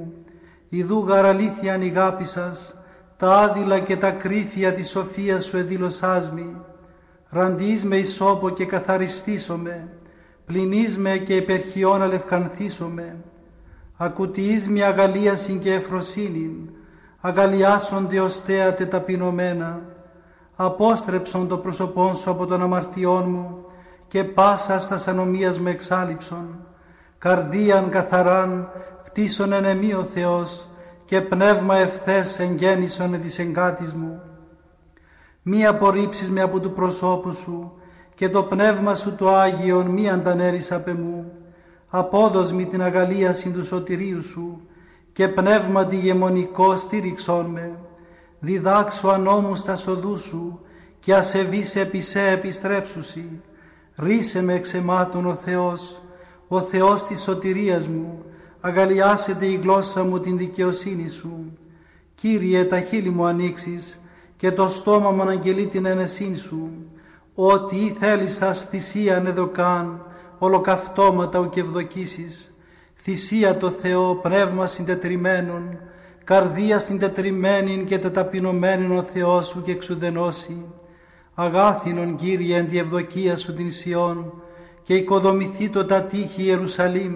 [0.73, 2.75] Ιδού γαραλήθεια αγάπη σας,
[3.17, 6.57] τα άδειλα και τα κρύφια της σοφίας σου εδήλωσάς μη.
[7.29, 9.89] Ραντείς με ισόπο και καθαριστήσομαι,
[10.47, 13.17] πληνείς με και υπερχιών αλευκανθήσομαι.
[13.97, 16.71] Ακουτιείς με αγαλίασιν και εφροσύνην,
[17.21, 19.81] αγαλιάσονται ως θέατε ταπεινωμένα.
[20.57, 23.65] Απόστρεψον το πρόσωπόν σου από τον αμαρτιών μου
[24.09, 26.47] και πάσα στα ανομίας μου εξάλληψον.
[27.19, 28.69] Καρδίαν καθαράν
[29.11, 30.69] κτίσον εν εμεί ο Θεός
[31.05, 34.21] και πνεύμα ευθές εγγέννησον της εγκάτης μου.
[35.43, 37.73] Μη απορρίψεις με από του προσώπου σου
[38.15, 41.33] και το πνεύμα σου το Άγιον μη αντανέρεις απ' εμού.
[41.89, 44.61] Απόδος μη την αγαλίαση του σωτηρίου σου
[45.13, 47.79] και πνεύμα τη γεμονικό στήριξόν με.
[48.41, 50.61] Διδάξω ανώμους στα σοδού σου
[51.01, 53.41] και ασεβείς επί σε επιστρέψουσι.
[53.97, 56.01] Ρίσε με εξεμάτων ο Θεός,
[56.49, 58.25] ο Θεός της σωτηρίας μου,
[58.61, 61.59] αγαλιάσετε η γλώσσα μου την δικαιοσύνη σου.
[62.15, 64.01] Κύριε, τα χείλη μου ανοίξεις
[64.37, 66.69] και το στόμα μου αναγγελεί την ενεσύνη σου.
[67.35, 70.05] Ότι ή θέλεις σας θυσία νεδοκάν,
[70.39, 72.55] ολοκαυτώματα ου και ευδοκίσεις.
[72.95, 75.79] Θυσία το Θεό, πνεύμα συντετριμένων,
[76.25, 80.65] καρδία συντετριμένη και τεταπεινωμένη ο Θεός σου και εξουδενώσει.
[81.35, 84.33] Αγάθινον Κύριε εν τη ευδοκία σου την Σιών
[84.83, 87.15] και οικοδομηθεί το τα τείχη Ιερουσαλήμ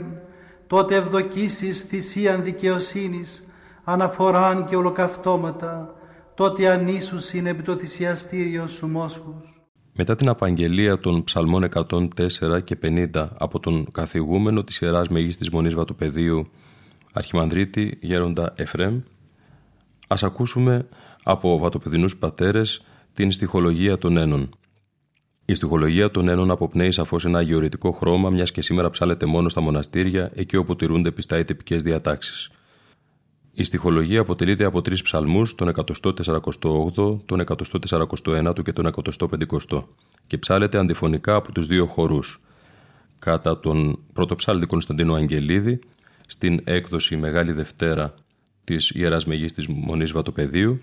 [0.75, 3.45] τότε ευδοκίσεις θυσίαν δικαιοσύνης,
[3.85, 5.95] αναφοράν και ολοκαυτώματα,
[6.35, 9.63] τότε ανίσους είναι επί το θυσιαστήριο σου μόσχους.
[9.93, 15.75] Μετά την απαγγελία των ψαλμών 104 και 50 από τον καθηγούμενο της Ιεράς Μεγίστης Μονής
[15.75, 16.47] Βατοπεδίου
[17.13, 19.01] Αρχιμανδρίτη Γέροντα Εφρέμ,
[20.09, 20.89] ας ακούσουμε
[21.23, 24.51] από βατοπεδινούς πατέρες την στοιχολογία των ένων.
[25.47, 29.61] Η στοιχολογία των ένων αποπνέει σαφώς ένα αγιορετικό χρώμα, μιας και σήμερα ψάλεται μόνο στα
[29.61, 32.51] μοναστήρια, εκεί όπου τηρούνται πιστά οι τυπικές διατάξεις.
[33.53, 39.87] Η στοιχολογία αποτελείται από τρεις ψαλμούς, τον 148, τον 149 και τον 150
[40.27, 42.41] και ψάλεται αντιφωνικά από τους δύο χορούς.
[43.19, 45.79] Κατά τον πρωτοψάλτη Κωνσταντίνο Αγγελίδη,
[46.27, 48.15] στην έκδοση Μεγάλη Δευτέρα
[48.65, 50.81] της Ιεράς Μεγίστης Μονής Βατοπεδίου,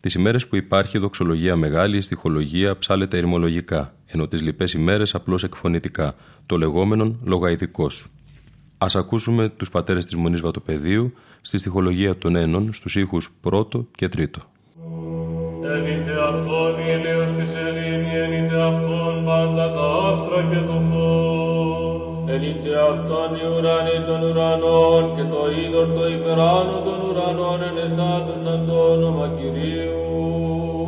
[0.00, 5.44] τις ημέρες που υπάρχει δοξολογία μεγάλη, η στοιχολογία ψάλεται ερημολογικά, ενώ τις λοιπές ημέρες απλώς
[5.44, 6.14] εκφωνητικά,
[6.46, 8.06] το λεγόμενον λογαϊδικός.
[8.78, 14.08] Α ακούσουμε τους πατέρες της Μονής Βατοπεδίου στη στοιχολογία των Ένων στους ήχους πρώτο και
[14.08, 14.40] τρίτο.
[15.62, 20.77] Ενείτε αυτόν ήλιος και σελήνη, ενείτε αυτόν πάντα τα άστρα και το
[22.58, 22.66] φως.
[22.66, 28.76] Ενείτε αυτόν οι ουρανοί των ουρανών και το είδωρ το υπεράνω των ουρανών ενεσάντουσαν το
[28.92, 30.06] όνομα Κυρίου.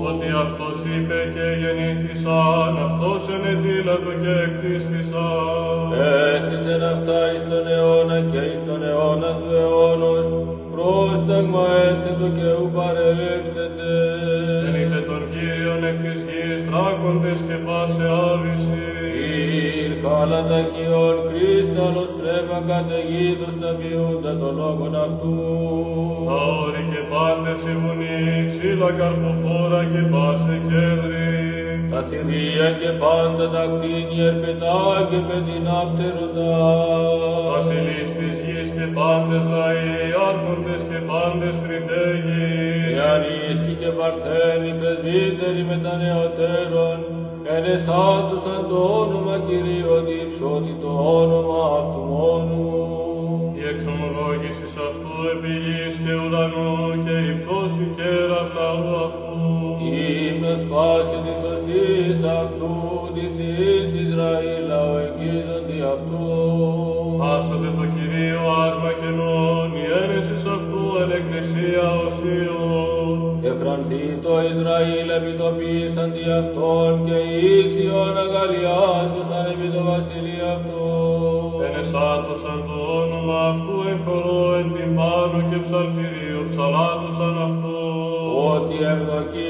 [0.08, 5.86] Ότι αυτός είπε και γεννήθησαν, αυτός ενετήλατο και εκτίστησαν.
[6.34, 10.28] Έστησεν αυτά εις τον αιώνα και εις τον αιώνα του αιώνος,
[10.72, 13.90] πρόσταγμα έθετο και ου παρελεύσετε.
[14.66, 18.99] Ενείτε τον Κύριον εκ της γης, τράκοντες και πάσε άβηση.
[20.00, 25.36] Ήρ χάλα ταχυών κρίσταλος πνεύμα καταιγίδος τα ποιούντα των λόγων αυτού.
[26.30, 31.28] Τα όρη και πάντες η βουνή, ξύλα καρποφόρα και πάσε κέδρη.
[31.92, 34.78] Τα θηρία και πάντα τα κτίνια ερπετά
[35.10, 36.52] και πεντινάπτεροντα.
[37.54, 39.94] Βασιλείς της γης και πάντες λαοί,
[40.28, 42.48] άρχοντες και πάντες κριτέγοι.
[42.96, 46.98] Ιαρίσχοι και παρθένοι πρεσβύτεροι με τα νεωτέρων,
[47.56, 50.90] ενεσάντουσαν το όνομα Κυρίου διψώτη το
[51.20, 52.64] όνομα αυτού μόνου.
[53.60, 56.70] Η εξομολόγηση αυτού επί γης και ουρανού
[57.04, 59.38] και η ψώση κέρας λαού αυτού.
[59.88, 59.94] Η
[60.28, 62.59] ύμνος πάση της οσής αυτού,
[73.70, 77.18] Εφρανθεί το Ισραήλ επιτοπής αντί αυτών και
[77.58, 80.84] ίσιον αγαλιάσωσαν επί το βασιλείο αυτό.
[81.66, 87.78] Ενεσάτωσαν το όνομα αυτού εν χορό εν την πάνω και ψαλτηρίο ψαλάτωσαν αυτό.
[88.52, 89.49] Ότι ευδοκεί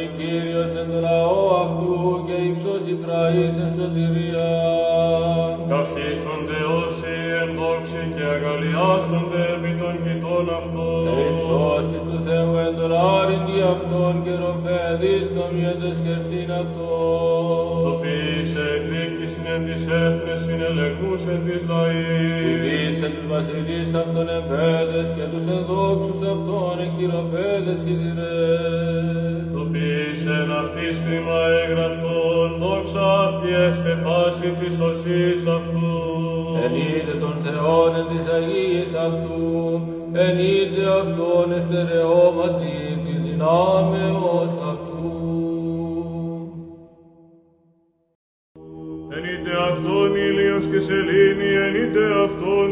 [15.51, 17.83] ρομφέδεις το μιέντες χερσίν αυτών.
[17.87, 22.45] Τοπίησε εκδίκησιν εν της έθνες συνελεγούσεν της λαής.
[22.47, 28.10] Ουδίσε τους βασιλείς αυτών εμπέδες και τους ενδόξους αυτών εκυροπέδες σιδηρές.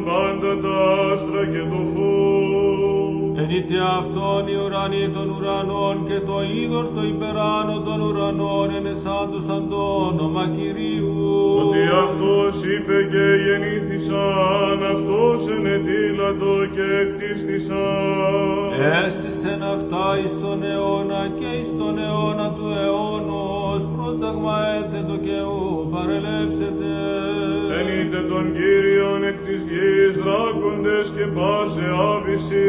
[0.07, 0.77] Πάντα τα
[1.13, 2.59] άστρα και το φως.
[3.43, 9.63] Εν είτε αυτόν οι ουρανοί των ουρανών και το είδωρ το υπεράνω των ουρανών ενεσάντουσαν
[9.71, 11.13] το όνομα Κυρίου.
[11.63, 18.69] Ότι αυτός είπε και γεννήθησαν, αυτός ενετήλατο και εκτίστησαν.
[19.05, 22.67] Έστησεν αυτά εις τον αιώνα και εις τον αιώνα του
[23.79, 26.91] αιώνος, πρόσταγμα έθετο και ου παρελεύσετε.
[27.79, 32.69] Εν είτε τον Κύριον εκ της γης δράκοντες και πάσε άβηση.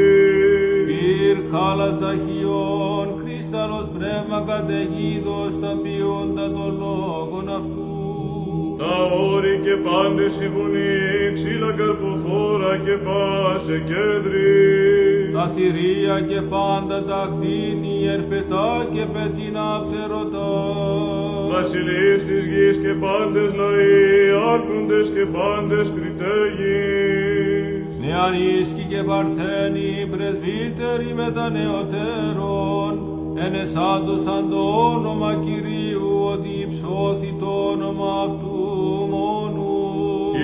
[0.87, 7.87] Πυρ χάλα ταχυών, κρίσταλος πνεύμα καταιγίδος, τα ποιούντα των λόγων αυτού.
[8.81, 8.95] Τα
[9.31, 14.98] όρη και πάντες η βουνή, ξύλα καρποφόρα και πάσε κέδρη.
[15.39, 20.51] Τα θηρία και πάντα τα κτίνη, ερπετά και πετεινά πτερωτά.
[21.51, 27.83] Βασιλείς της γης και πάντες λαοί, άρχοντες και πάντες κριτέγεις.
[28.01, 32.93] Νεαρίσκοι και παρθένοι, πρεσβύτεροι με τα νεωτέρων,
[33.45, 34.61] ενεσάντωσαν το
[34.93, 38.58] όνομα Κυρίου, ότι υψώθη το όνομα αυτού μόνου.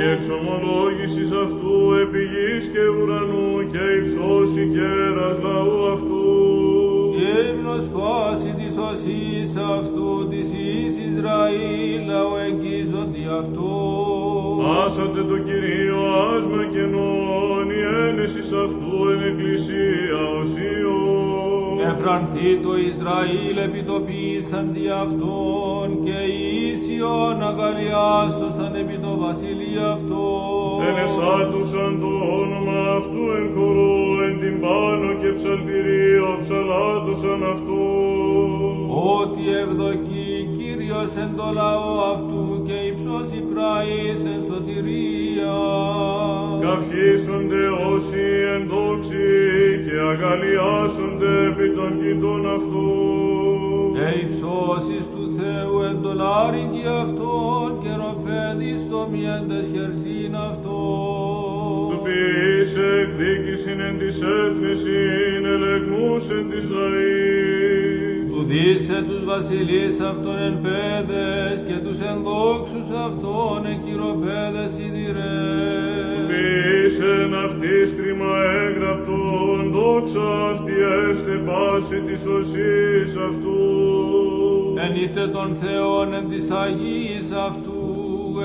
[0.06, 6.26] Η εξομολόγησης αυτού επί γης και ουρανού και η ψώση κέρας λαού αυτού.
[7.16, 13.72] Και ύμνος πάση της οσής αυτού της εις Ισραήλ λαό εγγίζοντι αυτό.
[14.86, 16.02] Άσατε το Κυρίο
[16.32, 21.05] άσμα κενών, η ένεσης αυτού εν εκκλησία οσίων.
[21.92, 26.40] Εφρανθεί το Ισραήλ επιτοπίσαν δι' αυτόν και οι
[26.72, 30.78] Ίσιον αγαλιάστοσαν επί το βασιλείο αυτόν.
[30.90, 32.12] Ενεσάτουσαν το
[32.42, 37.84] όνομα αυτού εν χορό, εν την πάνω και ψαλτηρίο ψαλάτωσαν αυτού.
[39.20, 45.58] Ότι ευδοκεί Κύριος εν το λαό αυτού και υψώσει πράης εν σωτηρία.
[46.66, 47.64] Καυχήσονται
[47.94, 48.24] όσοι
[48.56, 48.85] εν δόξη
[50.16, 52.90] και αγαλιάσονται επί των κοιτών αυτού.
[53.96, 61.86] Και υψώσεις του Θεού εν το λάρυγγι αυτόν και ροφέδι στο μιέντες χερσίν αυτόν.
[61.92, 68.26] Του ποιήσε εκδίκησιν εν της έθνησιν, ελεγμούς εν της λαής.
[68.32, 76.26] Του δίσε τους βασιλείς αυτών εν πέδες και τους ενδόξους αυτών εν κυροπέδες σιδηρές.
[76.30, 78.85] Ποιήσεν αυτής κρίμα έγραπτον,
[79.86, 80.72] δόξας αυτή
[81.10, 83.60] έστε πάση της οσής αυτού.
[84.78, 87.82] Εν είτε των Θεών εν της Αγίας αυτού,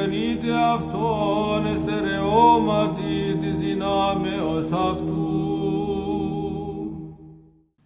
[0.02, 5.28] εν είτε αυτόν εστερεώματι της δυνάμεως αυτού.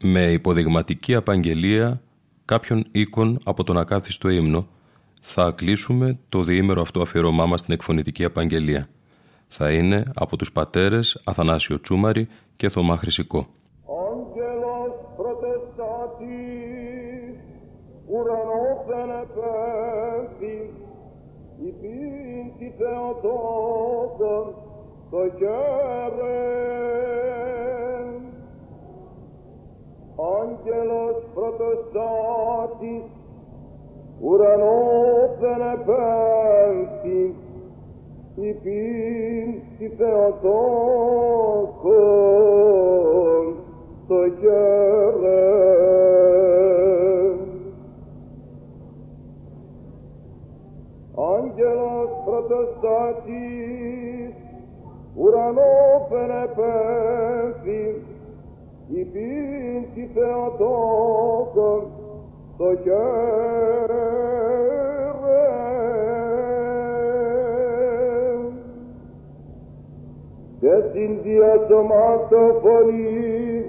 [0.03, 2.03] Με υποδειγματική απαγγελία
[2.45, 4.67] κάποιων οίκων από τον ακάθιστο ύμνο
[5.21, 8.89] θα κλείσουμε το διήμερο αυτό αφιερώμά μας στην εκφωνητική απαγγελία.
[9.47, 13.47] Θα είναι από τους πατέρες Αθανάσιο Τσούμαρη και Θωμά Χρυσικό.
[30.41, 33.07] Άγγελος προτεστάτης,
[34.21, 37.35] ουρανόφεν επέμφθη,
[38.37, 40.45] υπήν τη Θεοτόκον
[44.09, 45.75] το χέρεν.
[51.35, 54.35] Άγγελος προτεστάτης,
[55.15, 57.85] ουρανόφεν επέμφθη,
[58.89, 61.83] υπήν τη Θεοτόκον
[62.57, 62.69] το
[71.05, 73.65] Και στην διασωματοφωνή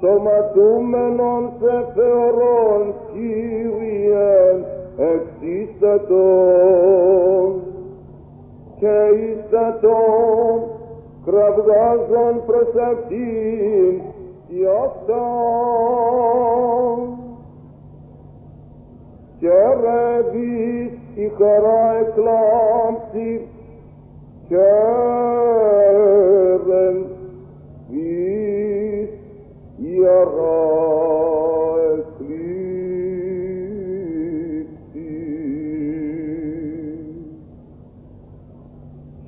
[0.00, 2.82] σωματούμενον σε θεωρών
[3.12, 4.38] Κύριε
[5.12, 7.50] εξίστατον
[8.78, 8.96] και
[9.28, 10.56] ίστατον
[11.24, 13.94] κραυγάζον προς αυτήν
[14.48, 16.98] η αυτόν
[19.38, 23.28] και ρεύεις η χαρά εκλάμψη
[24.48, 25.46] Ceren
[27.90, 29.10] vis
[29.78, 30.68] iara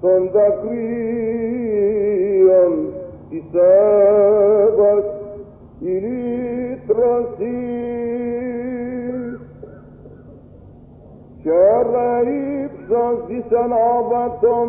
[0.00, 1.25] sonda gris,
[3.52, 5.06] savas
[5.82, 7.46] ilitrasil.
[11.44, 14.68] Cera ipsos disanovatum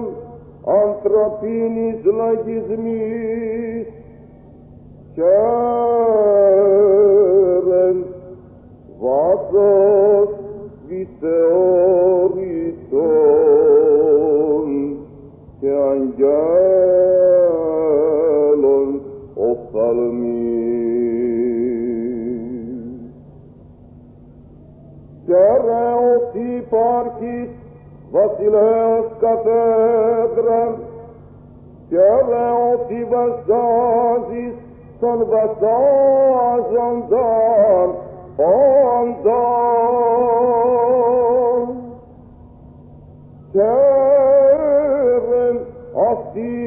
[0.68, 3.88] antropinis logismis.
[5.16, 6.38] Cerem
[9.02, 10.30] vasos
[10.88, 11.88] viteoritor.
[19.92, 20.48] العالمين
[25.28, 27.52] Terreoti parkit
[28.14, 30.74] vasilesc catedram,
[31.90, 34.56] Terreoti vasazis
[35.00, 37.90] son vasaz andar,
[38.40, 39.28] ondan.
[43.54, 44.78] Terren
[45.98, 46.67] hostil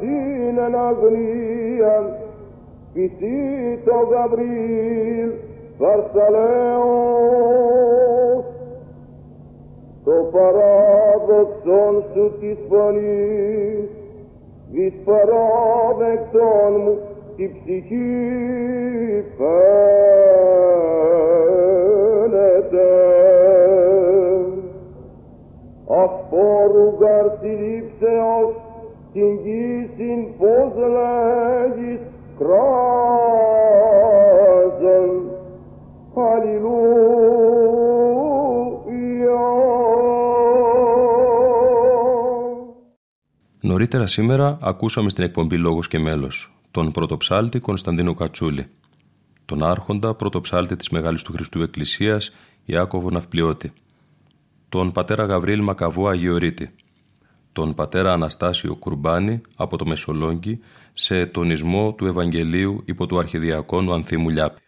[0.00, 2.18] εαυτήν εν αγνία.
[2.92, 5.30] Φυσί το Γαβρίλ
[5.78, 6.84] Βαρσαλέος
[10.04, 13.88] το παράδοξον σου της φωνής
[14.72, 16.94] εις παράδεκτον μου
[17.36, 19.58] τη ψυχή φαίνεται.
[25.86, 28.59] Αυπόρου γαρτιλήψεως
[29.12, 32.00] την γύσιν πως λέγεις
[32.38, 32.70] κράζον
[36.14, 37.40] Αλληλούια
[43.60, 48.66] Νωρίτερα σήμερα ακούσαμε στην εκπομπή Λόγος και Μέλος τον πρωτοψάλτη Κωνσταντίνο Κατσούλη,
[49.44, 52.32] τον άρχοντα πρωτοψάλτη της Μεγάλης του Χριστού Εκκλησίας
[52.64, 53.72] Ιάκωβο Ναυπλιώτη,
[54.68, 56.70] τον πατέρα Γαβρίλ Μακαβού Αγιορείτη,
[57.52, 60.60] τον πατέρα Αναστάσιο Κουρμπάνη από το Μεσολόγγι
[60.92, 64.60] σε τονισμό του Ευαγγελίου υπό του Αρχιδιακόνου Ανθίμου Λιάπη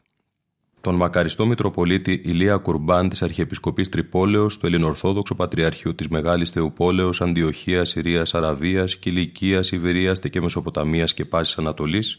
[0.83, 7.89] τον μακαριστό Μητροπολίτη Ηλία Κουρμπάν της Αρχιεπισκοπής Τρυπόλεως του Ελληνορθόδοξου Πατριαρχείου της Μεγάλης Θεοπόλεως, Αντιοχίας,
[7.89, 12.19] Συρίας, Αραβίας, Κιλικία, Ιβηρία και Μεσοποταμίας και Πάσης Ανατολής,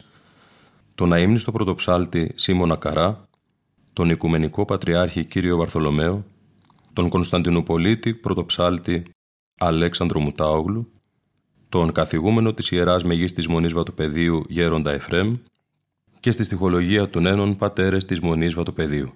[0.95, 3.28] τον αείμνηστο πρωτοψάλτη Σίμωνα Καρά,
[3.93, 6.26] τον Οικουμενικό Πατριάρχη Κύριο Βαρθολομαίο,
[6.93, 9.03] τον Κωνσταντινουπολίτη πρωτοψάλτη
[9.57, 10.91] Αλέξανδρο Μουτάογλου,
[11.69, 15.35] τον καθηγούμενο της Ιεράς Μεγής της Μονής Βατοπεδίου Γέροντα Εφρέμ
[16.19, 19.13] και στη στοιχολογία των ένων πατέρες της Μονής Βατοπεδίου.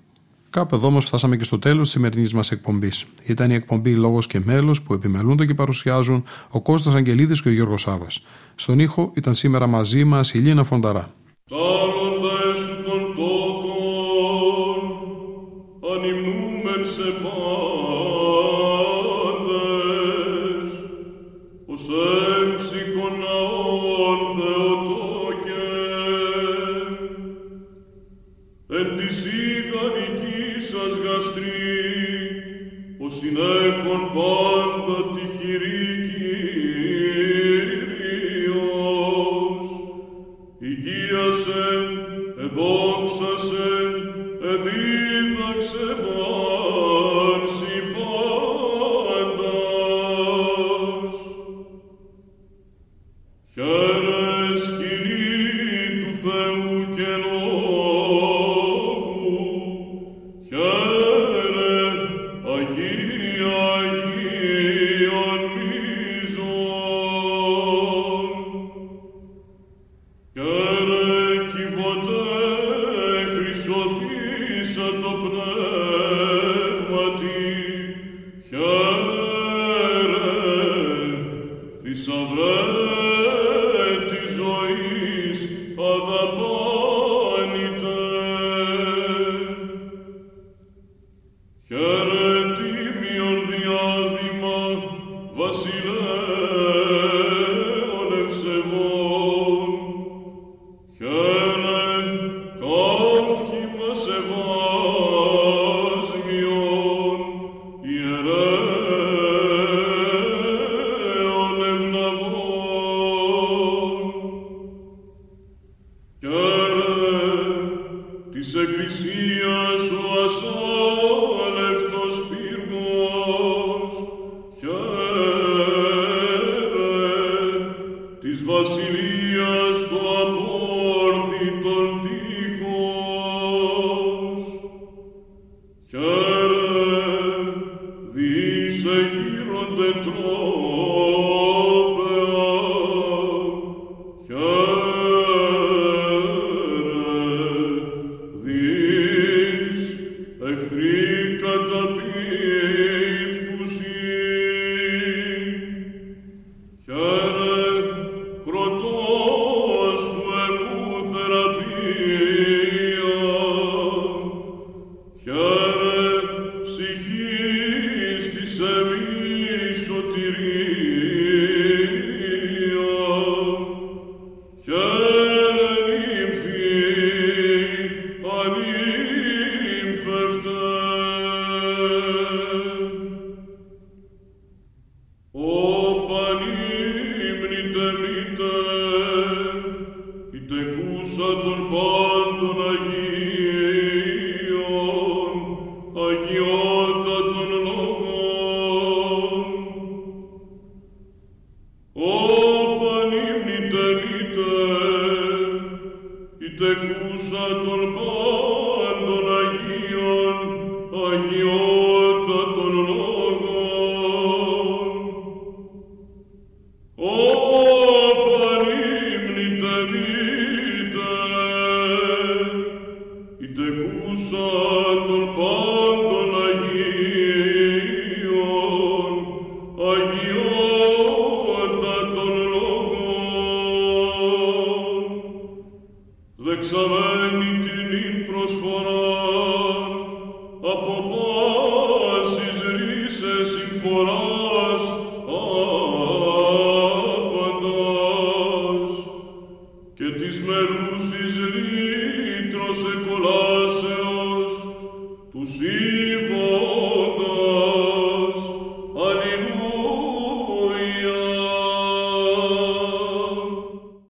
[0.49, 3.05] Κάπου εδώ όμως φτάσαμε και στο τέλος της σημερινής μας εκπομπής.
[3.25, 7.51] Ήταν η εκπομπή Λόγος και Μέλος που επιμελούνται και παρουσιάζουν ο Κώστας Αγγελίδης και ο
[7.51, 8.21] Γιώργος Σάβας.
[8.55, 11.11] Στον ήχο ήταν σήμερα μαζί μας η Λίνα Φονταρά.